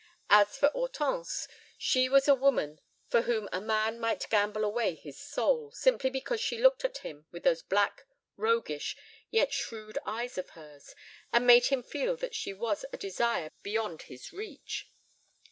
As 0.31 0.57
for 0.57 0.69
Hortense, 0.69 1.47
she 1.77 2.09
was 2.09 2.27
a 2.27 2.33
woman 2.33 2.79
for 3.07 3.21
whom 3.21 3.47
a 3.53 3.61
man 3.61 3.99
might 3.99 4.27
gamble 4.31 4.63
away 4.63 4.95
his 4.95 5.19
soul, 5.21 5.69
simply 5.73 6.09
because 6.09 6.41
she 6.41 6.57
looked 6.57 6.83
at 6.83 6.97
him 7.05 7.27
with 7.31 7.43
those 7.43 7.61
black, 7.61 8.07
roguish, 8.35 8.97
yet 9.29 9.53
shrewd 9.53 9.99
eyes 10.03 10.39
of 10.39 10.49
hers 10.57 10.95
and 11.31 11.45
made 11.45 11.67
him 11.67 11.83
feel 11.83 12.17
that 12.17 12.33
she 12.33 12.51
was 12.51 12.83
a 12.91 12.97
desire 12.97 13.51
beyond 13.61 14.01
his 14.01 14.33
reach. 14.33 14.89